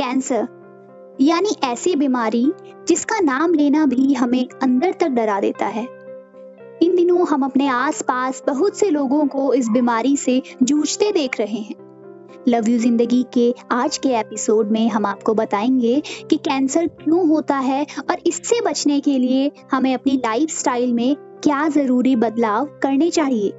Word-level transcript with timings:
Cancer, 0.00 0.46
यानी 1.20 1.50
ऐसी 1.64 1.94
बीमारी 1.96 2.52
जिसका 2.88 3.18
नाम 3.20 3.54
लेना 3.54 3.86
भी 3.86 4.12
हमें 4.14 4.46
अंदर 4.62 4.92
तक 4.92 5.08
डरा 5.08 5.40
देता 5.40 5.66
है। 5.66 5.82
इन 6.82 6.94
दिनों 6.96 7.26
हम 7.28 7.42
अपने 7.42 7.66
आसपास 7.68 8.42
बहुत 8.46 8.78
से 8.78 8.90
लोगों 8.90 9.26
को 9.26 9.52
इस 9.54 9.68
बीमारी 9.68 10.16
से 10.16 10.42
जूझते 10.62 11.12
देख 11.12 11.38
रहे 11.40 11.58
हैं। 11.58 11.74
लव 12.48 12.68
यू 12.68 12.78
ज़िंदगी 12.78 13.24
के 13.34 13.54
आज 13.72 13.98
के 13.98 14.08
एपिसोड 14.08 14.70
में 14.70 14.88
हम 14.88 15.06
आपको 15.06 15.34
बताएँगे 15.34 16.02
कि 16.30 16.36
कैंसर 16.36 16.86
क्यों 16.86 17.28
होता 17.28 17.56
है 17.56 17.86
और 18.10 18.22
इससे 18.26 18.60
बचने 18.60 19.00
के 19.00 19.18
लिए 19.18 19.50
हमें 19.72 19.94
अपनी 19.94 20.16
लाइफस्टाइल 20.16 20.92
में 20.92 21.14
क्या 21.16 21.68
ज़रूरी 21.68 22.16
बदलाव 22.16 22.66
करने 22.82 23.10
चाहिए। 23.10 23.52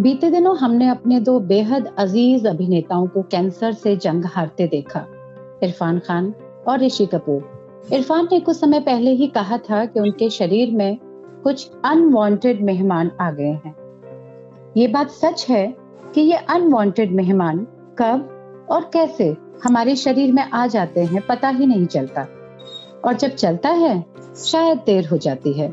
बीते 0.00 0.30
दिनों 0.30 0.56
हमने 0.56 0.88
अपने 0.88 1.20
दो 1.20 1.40
बेहद 1.40 1.94
अज़ीज़ 1.98 2.48
अभिनेताओं 2.48 3.06
को 3.06 3.22
कैंसर 3.22 3.72
से 3.72 3.96
जंग 3.96 4.24
हारते 4.24 4.66
देखा, 4.66 5.06
इरफान 5.62 5.98
खान 5.98 6.34
और 6.68 6.80
ऋषि 6.80 7.06
कपूर। 7.06 7.88
इरफान 7.92 8.28
ने 8.32 8.40
कुछ 8.40 8.56
समय 8.56 8.80
पहले 8.80 9.10
ही 9.10 9.26
कहा 9.26 9.58
था 9.58 9.84
कि 9.84 10.00
उनके 10.00 10.30
शरीर 10.30 10.70
में 10.70 10.98
कुछ 11.44 11.70
अनवांटेड 11.84 12.62
मेहमान 12.62 13.10
आ 13.20 13.30
गए 13.30 13.52
हैं। 13.64 13.74
ये 14.76 14.88
बात 14.88 15.10
सच 15.10 15.46
है 15.48 15.76
कि 16.14 16.20
ये 16.20 16.36
अनवांटेड 16.36 17.12
मेहमान 17.12 17.66
कब 17.98 18.66
और 18.70 18.90
कैसे 18.92 19.36
हमारे 19.64 19.96
शरीर 19.96 20.32
में 20.32 20.50
आ 20.50 20.66
जाते 20.66 21.04
हैं 21.04 21.22
पता 21.28 21.48
ही 21.48 21.66
नहीं 21.66 21.86
चलता। 21.86 22.26
और 23.04 23.14
जब 23.14 23.28
चलता 23.28 23.68
है, 23.68 24.04
शायद 24.36 24.78
देर 24.78 25.08
हो 25.08 25.16
जाती 25.16 25.52
है। 25.52 25.72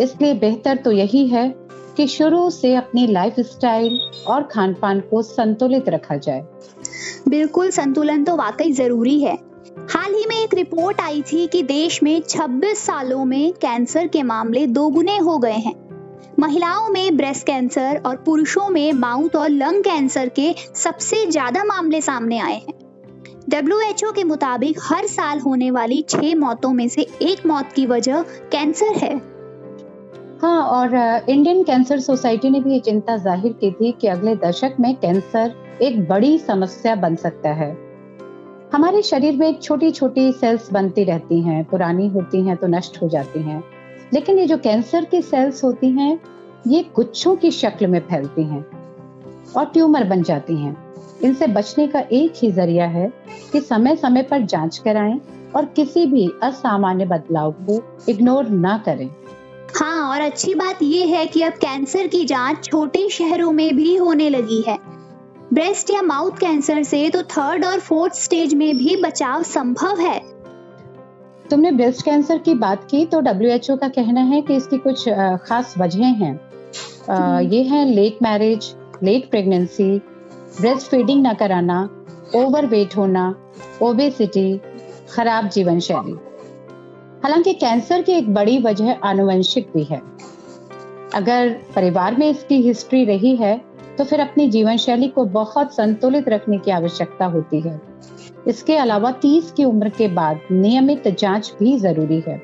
इसलिए 0.00 0.34
बेहतर 0.34 0.76
तो 0.76 0.92
यही 0.92 1.26
है 1.26 1.63
कि 1.96 2.06
शुरू 2.06 2.50
से 2.50 2.74
अपनी 2.74 3.06
लाइफ 3.06 3.34
स्टाइल 3.40 3.98
और 4.26 4.42
खान 4.42 4.74
पान 4.74 5.00
को 5.00 5.22
संतुलित 5.22 5.88
रखा 5.88 6.16
जाए। 6.16 6.46
बिल्कुल, 7.28 7.70
संतुलन 7.70 8.24
तो 8.24 8.36
वाकई 8.36 8.72
ज़रूरी 8.72 9.20
है। 9.20 9.34
हाल 9.90 10.14
ही 10.14 10.24
में 10.28 10.36
एक 10.36 10.54
रिपोर्ट 10.54 11.00
आई 11.00 11.22
थी 11.22 11.46
कि 11.46 11.62
देश 11.62 12.02
में 12.02 12.22
26 12.22 12.78
सालों 12.78 13.24
में 13.24 13.52
कैंसर 13.52 14.06
के 14.06 14.22
मामले 14.22 14.66
दोगुने 14.66 15.16
हो 15.18 15.38
गए 15.38 15.56
हैं। 15.56 15.74
महिलाओं 16.38 16.88
में 16.88 17.16
ब्रेस्ट 17.16 17.46
कैंसर 17.46 18.00
और 18.06 18.16
पुरुषों 18.16 18.68
में 18.68 18.92
माउथ 18.92 19.36
और 19.36 19.48
लंग 19.48 19.82
कैंसर 19.84 20.28
के 20.28 20.54
सबसे 20.74 21.26
ज़्यादा 21.26 21.64
मामले 21.64 22.00
सामने 22.00 22.38
आए 22.38 22.54
हैं। 22.54 22.74
डब्ल्यूएचओ 23.48 24.12
के 24.12 24.24
मुताबिक 24.24 24.78
हर 24.82 25.06
साल 25.06 25.38
होने 25.38 25.70
वाली 25.70 26.02
छह 26.08 26.34
मौतों 26.34 26.72
में 26.72 26.88
से 26.88 27.06
एक 27.22 27.46
मौत 27.46 27.72
की 27.72 27.86
वजह 27.86 28.22
कैंसर 28.52 28.96
है। 28.96 29.33
हाँ 30.44 30.62
और 30.62 30.94
इंडियन 31.30 31.62
कैंसर 31.62 32.00
सोसाइटी 32.00 32.48
ने 32.50 32.60
भी 32.60 32.72
ये 32.72 32.80
चिंता 32.80 33.16
ज़ाहिर 33.16 33.52
की 33.52 33.70
थी 33.70 33.92
कि 33.92 34.06
अगले 34.06 34.34
दशक 34.36 34.74
में 34.80 34.94
कैंसर 34.94 35.78
एक 35.82 36.08
बड़ी 36.08 36.38
समस्या 36.38 36.94
बन 36.94 37.14
सकता 37.16 37.50
है। 37.50 37.70
हमारे 38.72 39.02
शरीर 39.02 39.36
में 39.36 39.58
छोटी 39.60 39.90
छोटी 39.90 40.32
सेल्स 40.32 40.70
बनती 40.72 41.04
रहती 41.04 41.40
हैं, 41.40 41.64
पुरानी 41.64 42.08
होती 42.08 42.42
हैं 42.42 42.56
तो 42.56 42.66
नष्ट 42.66 43.02
हो 43.02 43.08
जाती 43.08 43.42
हैं। 43.42 43.62
लेकिन 44.12 44.38
ये 44.38 44.46
जो 44.46 44.58
कैंसर 44.58 45.04
की 45.04 45.22
सेल्स 45.22 45.64
होती 45.64 45.90
हैं, 45.90 46.20
ये 46.66 46.84
गुच्छों 46.96 47.36
की 47.36 47.50
शक्ल 47.50 47.86
में 47.86 48.00
फैलती 48.00 48.44
हैं 48.44 48.64
और 49.56 49.64
ट्यूमर 49.64 50.04
बन 50.04 50.22
जाती 50.22 50.56
हैं। 50.56 50.76
इनसे 51.22 51.46
बचने 51.46 51.86
का 51.86 52.04
एक 52.12 52.32
ही 52.36 52.52
ज़रिया 52.52 52.86
है 52.86 53.12
कि 53.52 53.60
समय 53.60 53.96
समय 53.96 54.22
पर 54.22 54.42
जाँच 54.42 54.78
कराएँ 54.78 55.20
और 55.56 55.64
किसी 55.66 56.06
भी 56.06 56.30
असामान्य 56.42 57.04
बदलाव 57.06 57.52
को 57.52 57.82
इग्नोर 58.08 58.48
ना 58.48 58.78
करें। 58.78 59.10
हाँ 59.74 60.10
और 60.10 60.20
अच्छी 60.20 60.54
बात 60.54 60.82
यह 60.82 61.16
है 61.16 61.26
कि 61.26 61.42
अब 61.42 61.52
कैंसर 61.52 62.06
की 62.06 62.24
जाँच 62.24 62.64
छोटे 62.64 63.08
शहरों 63.08 63.50
में 63.52 63.76
भी 63.76 63.94
होने 63.96 64.28
लगी 64.30 64.60
है। 64.68 64.76
ब्रेस्ट 65.52 65.90
या 65.90 66.02
माउथ 66.02 66.38
कैंसर 66.40 66.82
से 66.82 67.08
तो 67.10 67.22
थर्ड 67.22 67.64
और 67.64 67.80
फोर्थ 67.80 68.14
स्टेज 68.14 68.54
में 68.54 68.76
भी 68.78 68.96
बचाव 68.96 69.42
संभव 69.42 70.00
है। 70.00 70.18
तुमने 71.50 71.70
ब्रेस्ट 71.72 72.04
कैंसर 72.04 72.38
की 72.38 72.54
बात 72.54 72.86
की 72.90 73.04
तो 73.06 73.20
डब्ल्यू 73.20 73.76
का 73.76 73.88
कहना 73.88 74.20
है 74.20 74.40
कि 74.42 74.56
इसकी 74.56 74.78
कुछ 74.78 75.08
खास 75.48 75.74
वजह 75.78 76.04
हैं। 76.04 76.34
हम्म। 77.10 77.52
ये 77.52 77.62
है 77.62 77.84
late 77.84 78.18
marriage 78.22 78.74
late 79.02 79.30
pregnancy 79.30 79.90
breast 80.60 80.86
feeding 80.86 81.26
न 81.26 81.34
कराना 81.34 81.82
ओवर 82.36 82.66
वेट 82.66 82.96
होना 82.96 83.34
ओबेसिटी 83.82 84.60
खराब 85.14 85.48
जीवन 85.48 85.80
शैली 85.80 86.16
हालाँकि 87.24 87.52
कैंसर 87.52 88.02
की 88.02 88.12
एक 88.12 88.28
बड़ी 88.34 88.58
वजह 88.58 88.90
आनुवंशिक 89.04 89.70
भी 89.74 89.82
है। 89.84 90.00
अगर 91.14 91.48
परिवार 91.76 92.16
में 92.16 92.28
इसकी 92.30 92.60
हिस्ट्री 92.62 93.04
रही 93.04 93.34
है 93.36 93.56
तो 93.98 94.04
फिर 94.04 94.20
अपनी 94.20 94.48
जीवन 94.48 94.76
शैली 94.76 95.08
को 95.08 95.24
बहुत 95.24 95.74
संतुलित 95.74 96.28
रखने 96.28 96.58
की 96.58 96.70
आवश्यकता 96.70 97.26
होती 97.26 97.60
है। 97.60 97.80
इसके 98.48 98.76
अलावा 98.76 99.12
30 99.20 99.50
की 99.50 99.64
उम्र 99.64 99.88
के 99.88 100.08
बाद 100.08 100.40
नियमित 100.52 101.08
जाँच 101.08 101.52
भी 101.58 101.76
ज़रूरी 101.78 102.22
है। 102.26 102.36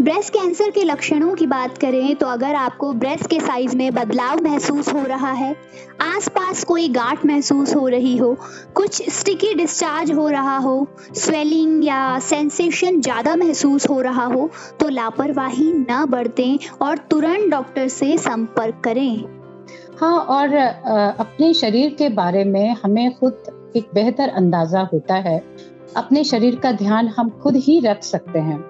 ब्रेस्ट 0.00 0.32
कैंसर 0.32 0.70
के 0.70 0.82
लक्षणों 0.84 1.34
की 1.34 1.46
बात 1.46 1.76
करें 1.78 2.14
तो 2.16 2.26
अगर 2.26 2.54
आपको 2.54 2.92
ब्रेस्ट 2.92 3.26
के 3.30 3.38
साइज़ 3.40 3.76
में 3.76 3.92
बदलाव 3.94 4.42
महसूस 4.44 4.92
हो 4.94 5.02
रहा 5.06 5.30
है, 5.32 5.54
आसपास 6.02 6.62
कोई 6.64 6.88
गांठ 6.88 7.24
महसूस 7.26 7.74
हो 7.76 7.86
रही 7.88 8.16
हो, 8.16 8.34
कुछ 8.74 9.02
स्टिकी 9.10 9.52
डिस्चार्ज 9.54 10.12
हो 10.12 10.28
रहा 10.28 10.56
हो 10.58 10.86
स्वेलिंग 10.96 11.84
या 11.84 12.18
सेंसेशन 12.20 13.00
ज़्यादा 13.00 13.36
महसूस 13.36 13.88
हो 13.90 14.00
रहा 14.00 14.24
हो 14.24 14.48
तो 14.80 14.88
लापरवाही 14.88 15.72
न 15.72 16.04
बरतें 16.10 16.58
और 16.82 16.98
तुरंत 17.10 17.50
डॉक्टर 17.50 17.88
से 17.90 18.16
संपर्क 18.18 18.80
करें। 18.84 19.24
हाँ 20.00 20.18
और 20.18 20.54
अपने 20.54 21.52
शरीर 21.54 21.94
के 21.94 22.08
बारे 22.10 22.44
में 22.44 22.76
हमें 22.84 23.18
खुद 23.18 23.72
एक 23.76 23.88
बेहतर 23.94 24.28
अंदाज़ा 24.30 24.88
होता 24.92 25.14
है। 25.20 25.38
अपने 25.96 26.22
शरीर 26.24 26.56
का 26.56 26.72
ध्यान 26.74 27.08
हम 27.08 27.30
खुद 27.42 27.56
ही 27.58 27.80
रख 27.80 28.02
सकते 28.02 28.38
हैं। 28.40 28.60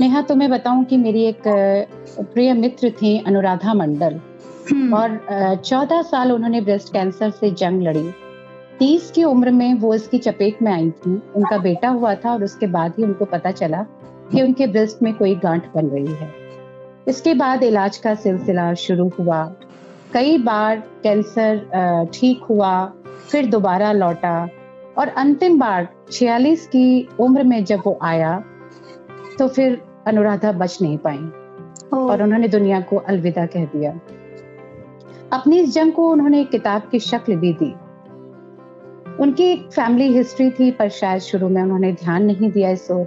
नेहा 0.00 0.20
तुम्हें 0.22 0.50
बताऊँ 0.50 0.84
कि 0.84 0.96
मेरी 0.96 1.24
एक 1.24 1.42
प्रिय 1.46 2.52
मित्र 2.52 2.90
थी 2.92 3.18
अनुराधा 3.26 3.74
मंडल। 3.74 4.20
हम्म। 4.70 4.94
और 4.94 5.56
चौदह 5.64 6.02
साल 6.02 6.32
उन्होंने 6.32 6.60
ब्रेस्ट 6.60 6.92
कैंसर 6.92 7.30
से 7.30 7.50
जंग 7.50 7.82
लड़ी। 7.82 8.10
तीस 8.78 9.10
की 9.10 9.24
उम्र 9.24 9.50
में 9.50 9.74
वो 9.74 9.94
इसकी 9.94 10.18
चपेट 10.18 10.62
में 10.62 10.72
आई 10.72 10.90
थी। 10.90 11.14
उनका 11.36 11.58
बेटा 11.58 11.88
हुआ 11.88 12.14
था 12.14 12.32
और 12.32 12.44
उसके 12.44 12.66
बाद 12.66 12.94
ही 12.98 13.04
उनको 13.04 13.24
पता 13.24 13.50
चला 13.50 13.82
कि 14.32 14.42
उनके 14.42 14.66
ब्रेस्ट 14.66 15.02
में 15.02 15.12
कोई 15.14 15.34
गांठ 15.34 15.66
बन 15.74 15.86
रही 15.86 16.14
है। 16.14 16.30
इसके 17.08 17.34
बाद 17.34 17.62
इलाज 17.62 17.96
का 17.98 18.14
सिलसिला 18.14 18.72
शुरू 18.74 19.08
हुआ। 19.18 19.44
कई 20.12 20.38
बार 20.38 20.82
कैंसर 21.02 22.08
ठीक 22.14 22.42
हुआ 22.50 22.72
फिर 23.30 23.46
दोबारा 23.46 23.92
लौटा। 23.92 24.48
और 24.98 25.08
अंतिम 25.08 25.58
बार 25.58 25.88
46 26.12 26.66
की 26.66 27.08
उम्र 27.20 27.42
में 27.42 27.64
जब 27.64 27.82
वो 27.86 27.98
आया 28.02 28.42
तो 29.38 29.46
फिर 29.48 29.80
अनुराधा 30.06 30.52
बच 30.52 30.78
नहीं 30.82 30.98
पाई। 30.98 31.32
और 31.92 32.22
उन्होंने 32.22 32.48
दुनिया 32.48 32.80
को 32.80 32.96
अलविदा 32.96 33.46
कह 33.46 33.64
दिया। 33.64 34.00
अपनी 35.32 35.58
इस 35.58 35.74
जंग 35.74 35.92
को 35.92 36.08
उन्होंने 36.08 36.40
एक 36.40 36.50
किताब 36.50 36.82
की 36.90 36.98
शक्ल 36.98 37.36
भी 37.36 37.52
दी। 37.52 37.74
उनकी 39.20 39.44
एक 39.44 39.68
फैमिली 39.72 40.12
हिस्ट्री 40.12 40.50
थी 40.50 40.70
पर 40.70 40.88
शायद 40.88 41.20
शुरू 41.20 41.48
में 41.48 41.62
उन्होंने 41.62 41.92
ध्यान 41.92 42.24
नहीं 42.24 42.50
दिया 42.50 42.70
इस 42.70 42.90
ओर। 42.90 43.06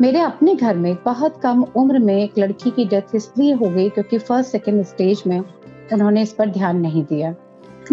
मेरे 0.00 0.20
अपने 0.20 0.54
घर 0.54 0.76
में 0.76 0.96
बहुत 1.04 1.40
कम 1.40 1.62
उम्र 1.62 1.98
में 1.98 2.16
एक 2.16 2.32
लड़की 2.38 2.70
की 2.70 2.84
डेथ 2.84 3.14
इसलिए 3.14 3.52
हो 3.54 3.68
गई 3.68 3.88
क्योंकि 3.88 4.18
फ़र्स्ट 4.18 4.50
सेकेंड 4.50 4.84
स्टेज 4.84 5.22
में 5.26 5.40
उन्होंने 5.92 6.22
इस 6.22 6.32
पर 6.32 6.50
ध्यान 6.50 6.80
नहीं 6.80 7.04
दिया। 7.04 7.34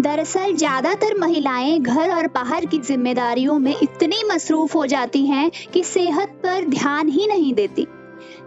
दरअसल 0.00 0.54
ज़्यादातर 0.56 1.18
महिलाएँ 1.18 1.78
घर 1.78 2.10
और 2.10 2.26
बाहर 2.26 2.66
की 2.66 2.78
जिम्मेदारियों 2.78 3.58
में 3.58 3.74
इतनी 3.82 4.22
मसरूफ 4.32 4.74
हो 4.74 4.86
जाती 4.86 5.26
हैं 5.26 5.50
कि 5.72 5.82
सेहत 5.84 6.28
पर 6.42 6.64
ध्यान 6.64 7.08
ही 7.08 7.26
नहीं 7.26 7.52
देती 7.54 7.86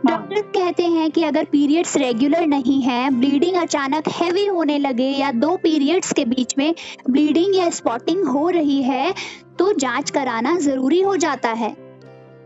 डॉक्टर 0.06 0.36
हाँ। 0.36 0.52
कहते 0.52 0.84
हैं 0.84 1.10
कि 1.12 1.24
अगर 1.24 1.44
पीरियड्स 1.44 1.96
रेगुलर 1.98 2.46
नहीं 2.48 2.82
है 2.82 3.10
ब्लीडिंग 3.10 3.56
अचानक 3.56 4.08
हैवी 4.08 4.46
होने 4.46 4.78
लगे 4.78 5.10
या 5.10 5.32
दो 5.32 5.56
पीरियड्स 5.58 6.14
के 6.14 6.26
बीच 6.26 6.58
में 6.58 6.74
ब्लीडिंग 7.10 7.56
या 7.56 7.70
स्पॉटिंग 7.70 8.26
हो 8.28 8.50
रही 8.50 8.82
है 8.84 9.14
तो 9.60 9.72
जाँच 9.74 10.10
कराना 10.10 10.58
ज़रूरी 10.60 11.02
हो 11.02 11.16
जाता 11.18 11.50
है 11.54 11.76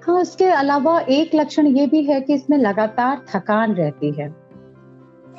हाँ 0.08 0.22
इसके 0.22 0.46
अलावा 0.46 1.00
एक 1.00 1.36
लक्षण 1.36 1.68
ये 1.68 1.88
भी 1.88 2.04
है 2.04 2.22
कि 2.22 2.34
इसमें 2.34 2.58
लगातार 2.58 3.26
थकान 3.36 3.74
रहती 3.76 4.12
है। 4.12 4.49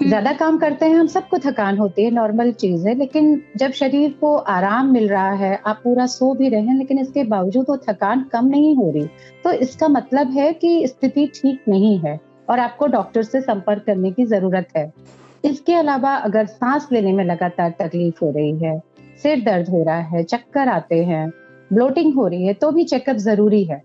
ज़्यादा 0.00 0.32
काम 0.32 0.56
करते 0.58 0.86
हैं, 0.86 0.94
हम 0.96 1.06
सबको 1.06 1.38
थकान 1.38 1.78
होती 1.78 2.04
है 2.04 2.10
नॉर्मल 2.10 2.50
चीज़ 2.52 2.86
है, 2.88 2.94
लेकिन 2.94 3.42
जब 3.56 3.72
शरीर 3.72 4.12
को 4.20 4.34
आराम 4.34 4.92
मिल 4.92 5.08
रहा 5.08 5.32
है, 5.32 5.60
आप 5.66 5.80
पूरा 5.84 6.06
सो 6.06 6.32
भी 6.34 6.48
रहे 6.48 6.60
हैं, 6.60 6.76
लेकिन 6.76 6.98
इसके 6.98 7.24
बावजूद 7.24 7.66
वो 7.68 7.76
थकान 7.78 8.22
कम 8.32 8.46
नहीं 8.46 8.74
हो 8.76 8.90
रही 8.90 9.06
तो 9.44 9.52
इसका 9.58 9.88
मतलब 9.88 10.30
है 10.30 10.52
कि 10.54 10.86
स्थिति 10.86 11.26
ठीक 11.34 11.64
नहीं 11.68 11.98
है 11.98 12.18
और 12.48 12.60
आपको 12.60 12.86
डॉक्टर 12.86 13.22
से 13.22 13.40
संपर्क 13.40 13.82
करने 13.86 14.10
की 14.12 14.24
ज़रूरत 14.26 14.68
है। 14.76 14.92
इसके 15.44 15.74
अलावा 15.74 16.14
अगर 16.14 16.46
सांस 16.46 16.88
लेने 16.92 17.12
में 17.12 17.24
लगातार 17.24 17.74
तकलीफ़ 17.78 18.24
हो 18.24 18.30
रही 18.30 18.56
है, 18.58 18.78
सिर 19.22 19.44
दर्द 19.44 19.68
हो 19.68 19.82
रहा 19.84 19.98
है, 19.98 20.22
चक्कर 20.24 20.68
आते 20.68 21.02
हैं 21.04 21.28
ब्लोटिंग 21.70 22.14
हो 22.14 22.26
रही 22.26 22.46
है 22.46 22.54
तो 22.54 22.70
भी 22.70 22.84
चेकअप 22.86 23.16
ज़रूरी 23.18 23.62
है। 23.64 23.82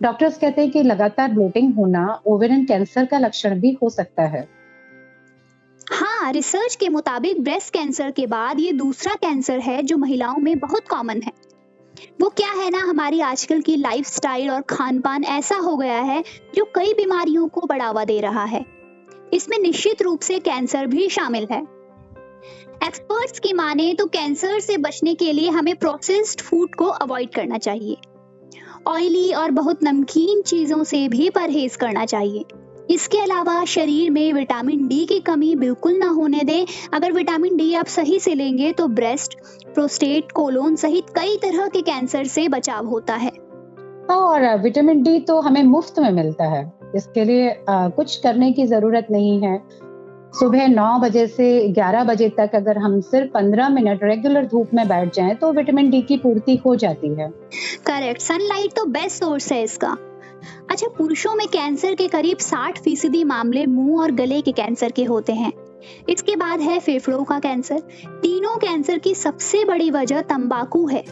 डॉक्टर्स 0.00 0.38
कहते 0.38 0.62
हैं 0.62 0.70
कि 0.70 0.82
लगातार 0.82 1.30
ब्लोटिंग 1.30 1.74
होना 1.74 2.08
ओवेरियन 2.26 2.64
कैंसर 2.64 3.04
का 3.04 3.18
लक्षण 3.18 3.60
भी 3.60 3.76
हो 3.82 3.88
सकता 3.90 4.22
है। 4.24 4.46
हाँ 5.92 6.32
रिसर्च 6.32 6.74
के 6.74 6.88
मुताबिक 6.88 7.42
ब्रेस्ट 7.44 7.72
कैंसर 7.72 8.10
के 8.10 8.26
बाद 8.26 8.60
ये 8.60 8.72
दूसरा 8.72 9.14
कैंसर 9.14 9.58
है 9.58 9.82
जो 9.82 9.96
महिलाओं 9.96 10.36
में 10.36 10.58
बहुत 10.58 10.88
कॉमन 10.88 11.20
है। 11.22 11.32
वो 12.20 12.28
क्या 12.28 12.50
है 12.50 12.70
ना, 12.70 12.78
हमारी 12.78 13.20
आजकल 13.20 13.60
की 13.60 13.76
लाइफस्टाइल 13.76 14.50
और 14.50 14.60
खान 14.60 15.00
पान 15.00 15.24
ऐसा 15.24 15.56
हो 15.56 15.76
गया 15.76 15.98
है 15.98 16.22
जो 16.54 16.64
कई 16.64 16.94
बीमारियों 16.94 17.48
को 17.48 17.66
बढ़ावा 17.66 18.04
दे 18.04 18.20
रहा 18.20 18.44
है। 18.44 18.64
इसमें 19.34 19.58
निश्चित 19.58 20.02
रूप 20.02 20.20
से 20.20 20.38
कैंसर 20.38 20.86
भी 20.86 21.08
शामिल 21.08 21.46
है। 21.50 21.60
एक्सपर्ट्स 22.86 23.38
की 23.38 23.52
माने 23.52 23.94
तो 23.94 24.06
कैंसर 24.06 24.58
से 24.60 24.76
बचने 24.76 25.14
के 25.14 25.32
लिए 25.32 25.50
हमें 25.50 25.74
प्रोसेस्ड 25.76 26.40
फ़ूड 26.40 26.74
को 26.74 26.84
अवॉइड 26.84 27.34
करना 27.34 27.58
चाहिए। 27.58 27.96
ऑयली 28.86 29.32
और 29.32 29.50
बहुत 29.50 29.84
नमकीन 29.84 30.42
चीज़ों 30.42 30.84
से 30.84 31.08
भी 31.08 31.30
परहेज 31.30 31.76
करना 31.76 32.04
चाहिए। 32.04 32.44
इसके 32.92 33.18
अलावा 33.18 33.64
शरीर 33.64 34.10
में 34.10 34.32
विटामिन 34.32 34.86
डी 34.88 35.04
की 35.06 35.18
कमी 35.20 35.54
बिल्कुल 35.56 35.96
ना 35.98 36.08
होने 36.08 36.40
दें। 36.44 36.66
अगर 36.94 37.12
विटामिन 37.12 37.56
डी 37.56 37.74
आप 37.74 37.86
सही 37.86 38.18
से 38.20 38.34
लेंगे 38.34 38.72
तो 38.72 38.86
ब्रेस्ट 38.88 39.36
प्रोस्टेट 39.74 40.32
कोलोन 40.32 40.76
सहित 40.76 41.10
कई 41.10 41.36
तरह 41.36 41.68
के 41.68 41.82
कैंसर 41.82 42.24
से 42.24 42.48
बचाव 42.48 42.86
होता 42.86 43.14
है। 43.14 43.30
हाँ, 44.10 44.18
और 44.18 44.58
विटामिन 44.62 45.02
डी 45.02 45.18
तो 45.20 45.40
हमें 45.40 45.62
मुफ़्त 45.62 45.98
में 45.98 46.10
मिलता 46.10 46.44
है। 46.44 46.72
इसके 46.96 47.24
लिए 47.24 47.48
आ, 47.68 47.88
कुछ 47.88 48.16
करने 48.16 48.52
की 48.52 48.66
ज़रूरत 48.66 49.06
नहीं 49.10 49.40
है। 49.42 49.56
सुबह 50.34 50.68
नौ 50.68 50.98
बजे 50.98 51.26
से 51.26 51.68
ग्यारह 51.68 52.04
बजे 52.04 52.28
तक 52.28 52.54
अगर 52.54 52.78
हम 52.78 53.00
सिर्फ़ 53.00 53.30
पंद्रह 53.30 53.68
मिनट 53.68 54.04
रेगुलर 54.04 54.46
धूप 54.46 54.70
में 54.74 54.86
बैठ 54.88 55.14
जाएँ 55.14 55.34
तो 55.34 55.52
विटामिन 55.52 55.90
डी 55.90 56.02
की 56.02 56.16
पूर्ति 56.16 56.56
हो 56.56 56.76
जाती 56.76 57.14
है। 57.14 57.28
करेक्ट 57.86 58.20
सनलाइट 58.20 58.72
तो 58.72 58.84
बेस्ट 58.84 59.22
सोर्स 59.24 59.52
है 59.52 59.62
इसका। 59.62 59.96
अच्छा 60.70 60.86
पुरुषों 60.88 61.34
में 61.34 61.48
कैंसर 61.48 61.94
के 61.94 62.08
करीब 62.08 62.38
60 62.38 62.78
फ़ीसदी 62.78 63.24
मामले 63.24 63.66
मुँह 63.66 64.02
और 64.02 64.10
गले 64.10 64.40
के 64.40 64.52
कैंसर 64.52 64.90
के 64.90 65.04
होते 65.04 65.32
हैं। 65.32 65.52
इसके 66.08 66.36
बाद 66.36 66.60
है 66.60 66.80
फेफड़ों 66.80 67.24
का 67.24 67.38
कैंसर। 67.38 67.80
तीनों 68.06 68.56
कैंसर 68.56 68.98
की 68.98 69.14
सबसे 69.14 69.64
बड़ी 69.64 69.90
वजह 69.90 70.20
तंबाकू 70.20 70.86
है। 70.86 71.04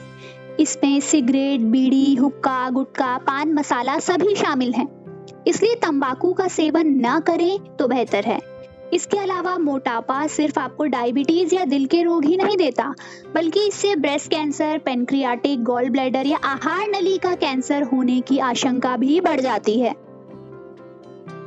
इसमें 0.60 1.00
सिगरेट, 1.00 1.60
बीड़ी, 1.60 2.14
हुक्का, 2.14 2.70
गुटका, 2.70 3.18
पान, 3.18 3.54
मसाला 3.54 3.98
सभी 3.98 4.34
शामिल 4.34 4.72
हैं। 4.72 5.00
इसलिए 5.46 5.74
तंबाकू 5.74 6.32
का 6.32 6.48
सेवन 6.48 6.86
न 6.86 7.20
करें 7.20 7.76
तो 7.76 7.88
बेहतर 7.88 8.24
है। 8.24 8.49
इसके 8.92 9.18
अलावा 9.18 9.56
मोटापा 9.58 10.26
सिर्फ़ 10.28 10.58
आपको 10.58 10.84
डायबिटीज़ 10.88 11.54
या 11.54 11.64
दिल 11.66 11.86
के 11.86 12.02
रोग 12.02 12.24
ही 12.24 12.36
नहीं 12.36 12.56
देता 12.56 12.94
बल्कि 13.34 13.66
इससे 13.68 13.94
breast 13.96 14.30
cancer 14.30 14.78
pancreatic 14.78 15.62
gall 15.64 15.88
bladder 15.90 16.26
या 16.26 16.38
आहार 16.44 16.86
नली 16.90 17.16
का 17.18 17.34
कैंसर 17.38 17.82
होने 17.82 18.20
की 18.20 18.38
आशंका 18.44 18.96
भी 18.96 19.20
बढ़ 19.20 19.40
जाती 19.40 19.78
है 19.80 19.94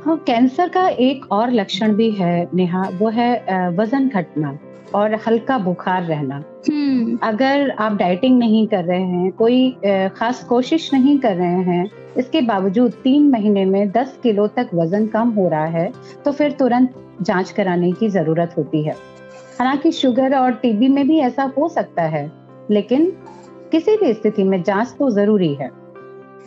हाँ 0.04 0.16
कैंसर 0.26 0.68
का 0.68 0.88
एक 0.88 1.32
और 1.32 1.52
लक्षण 1.52 1.94
भी 1.94 2.10
है 2.12 2.48
नेहा 2.54 2.88
वो 2.92 3.08
है 3.10 3.68
वज़न 3.70 4.08
घटना 4.08 4.58
और 4.94 5.14
हल्का 5.26 5.56
बुखार 5.58 6.02
रहना 6.02 6.42
हम्म। 6.68 7.16
अगर 7.22 7.70
आप 7.78 7.92
डाइटिंग 7.92 8.38
नहीं 8.38 8.66
कर 8.68 8.84
रहे 8.84 9.02
हैं 9.02 9.30
कोई 9.32 9.70
खास 10.16 10.44
कोशिश 10.44 10.92
नहीं 10.94 11.18
कर 11.18 11.34
रहे 11.34 11.62
हैं 11.64 11.88
इसके 12.18 12.40
बावजूद 12.42 12.92
तीन 13.04 13.30
महीने 13.30 13.64
में 13.64 13.90
दस 13.90 14.18
किलो 14.22 14.46
तक 14.56 14.70
वज़न 14.74 15.06
कम 15.06 15.30
हो 15.30 15.48
रहा 15.48 15.64
है 15.68 15.90
तो 16.24 16.32
फिर 16.32 16.52
तुरंत 16.58 16.94
जाँच 17.22 17.50
कराने 17.50 17.92
की 17.92 18.08
ज़रूरत 18.08 18.54
होती 18.58 18.82
है। 18.82 18.96
हालाँकि 19.58 19.92
शुगर 19.92 20.36
और 20.36 20.52
टीबी 20.52 20.88
में 20.88 21.06
भी 21.08 21.18
ऐसा 21.18 21.52
हो 21.58 21.68
सकता 21.68 22.02
है, 22.02 22.30
लेकिन 22.70 23.10
किसी 23.72 23.96
भी 23.96 24.12
स्थिति 24.14 24.44
में 24.44 24.62
जाँच 24.62 24.94
तो 24.98 25.10
ज़रूरी 25.10 25.54
है। 25.54 25.70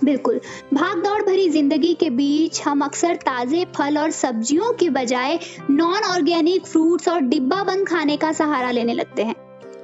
बिल्कुल। 0.03 0.39
भाग 0.73 0.97
दौड़ 0.97 1.21
भरी 1.21 1.49
ज़िंदगी 1.49 1.93
के 1.93 2.09
बीच 2.09 2.61
हम 2.67 2.81
अक्सर 2.81 3.15
ताजे 3.15 3.65
फल 3.75 3.97
और 3.97 4.11
सब्जियों 4.11 4.73
के 4.73 4.89
बजाय 4.89 5.39
नॉन 5.69 6.03
ऑर्गेनिक 6.03 6.65
फ्रूट्स 6.65 7.07
और 7.07 7.21
डिब्बा 7.21 7.63
बंद 7.63 7.87
खाने 7.87 8.17
का 8.17 8.31
सहारा 8.31 8.71
लेने 8.71 8.93
लगते 8.93 9.23
हैं। 9.23 9.35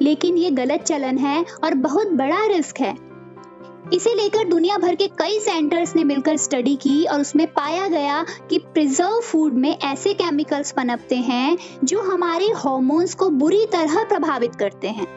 लेकिन 0.01 0.37
ये 0.37 0.51
गलत 0.51 0.81
चलन 0.81 1.17
है 1.17 1.45
और 1.63 1.73
बहुत 1.73 2.07
बड़ा 2.07 2.45
रिस्क 2.47 2.79
है। 2.79 3.12
इसे 3.93 4.13
लेकर 4.13 4.47
दुनिया 4.47 4.77
भर 4.77 4.95
के 4.95 5.07
कई 5.07 5.39
सेंटर्स 5.39 5.95
ने 5.95 6.03
मिलकर 6.03 6.37
स्टडी 6.37 6.75
की 6.75 7.05
और 7.05 7.21
उसमें 7.21 7.47
पाया 7.47 7.87
गया 7.87 8.25
कि 8.49 8.57
प्रिजर्व 8.57 9.19
फ़ूड 9.19 9.53
में 9.53 9.77
ऐसे 9.83 10.13
केमिकल्स 10.13 10.71
पनपते 10.71 11.15
हैं 11.15 11.57
जो 11.83 12.01
हमारे 12.01 12.45
हॉर्मोन्स 12.45 13.13
को 13.13 13.29
बुरी 13.29 13.65
तरह 13.65 14.03
प्रभावित 14.03 14.55
करते 14.55 14.87
हैं। 14.87 15.07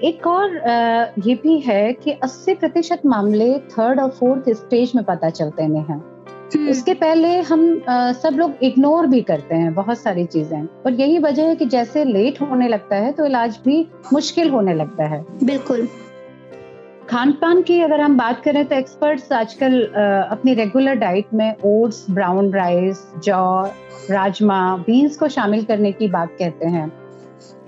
एक 0.00 0.26
और 0.26 0.56
ये 1.18 1.34
भी 1.34 1.60
है 1.60 1.92
कि 1.92 2.10
80 2.10 2.54
प्रतिशत 2.54 3.02
मामले 3.06 3.58
थर्ड 3.58 4.00
और 4.00 4.10
फोर्थ 4.10 4.50
स्टेज 4.50 4.92
में 4.96 5.04
पता 5.04 5.30
चलते 5.30 5.62
हैं। 5.62 6.20
हम्म। 6.56 6.70
उसके 6.70 6.94
पहले 6.94 7.40
हम 7.40 7.82
आ, 7.88 8.12
सब 8.12 8.34
लोग 8.34 8.52
इग्नोर 8.62 9.06
भी 9.06 9.20
करते 9.20 9.54
हैं 9.54 9.74
बहुत 9.74 9.98
सारी 9.98 10.24
चीज़ें। 10.24 10.62
और 10.62 10.92
यही 10.92 11.18
वजह 11.18 11.42
है 11.42 11.56
कि 11.56 11.66
जैसे 11.66 12.04
लेट 12.04 12.40
होने 12.40 12.68
लगता 12.68 12.96
है 12.96 13.12
तो 13.12 13.24
इलाज 13.24 13.58
भी 13.64 13.86
मुश्किल 14.12 14.50
होने 14.50 14.74
लगता 14.74 15.04
है। 15.04 15.24
बिल्कुल। 15.44 15.88
खान 17.10 17.32
पान 17.32 17.60
की 17.62 17.80
अगर 17.80 18.00
हम 18.00 18.16
बात 18.16 18.42
करें 18.42 18.64
तो 18.64 18.74
एक्सपर्ट्स 18.76 19.32
आजकल 19.32 19.80
अपनी 20.30 20.52
रेगुलर 20.54 20.94
डाइट 20.94 21.32
में 21.34 21.56
ओट्स 21.64 22.04
ब्राउन 22.10 22.52
राइस 22.52 23.02
जौ 23.24 23.40
राजमा 24.10 24.58
बीन्स 24.76 25.16
को 25.16 25.28
शामिल 25.28 25.64
करने 25.64 25.92
की 25.92 26.08
बात 26.08 26.36
कहते 26.38 26.66
हैं। 26.66 26.90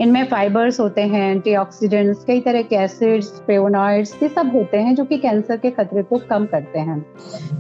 इनमें 0.00 0.24
फाइबर्स 0.28 0.80
होते 0.80 1.02
हैं 1.02 1.30
एंटीऑक्सीडेंट्स 1.30 2.24
कई 2.24 2.40
तरह 2.40 2.62
के 2.62 2.76
एसिड्स 2.76 3.32
फ्लेवोनॉइड्स 3.46 4.14
ये 4.22 4.28
सब 4.28 4.52
होते 4.54 4.76
हैं 4.76 4.94
जो 4.94 5.04
कि 5.04 5.18
कैंसर 5.18 5.56
के 5.56 5.70
खतरे 5.70 6.02
को 6.02 6.18
कम 6.30 6.46
करते 6.46 6.78
हैं। 6.78 7.04